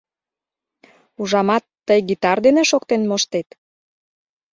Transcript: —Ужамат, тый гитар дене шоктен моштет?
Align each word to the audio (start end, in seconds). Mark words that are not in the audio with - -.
—Ужамат, 1.21 1.63
тый 1.87 1.99
гитар 2.09 2.37
дене 2.45 2.63
шоктен 2.69 3.01
моштет? 3.09 3.47